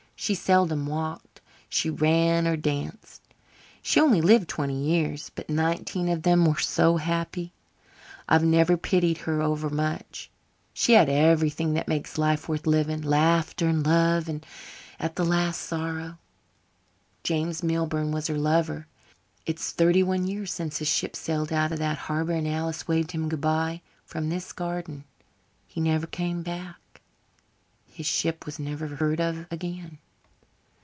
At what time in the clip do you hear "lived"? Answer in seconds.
4.21-4.47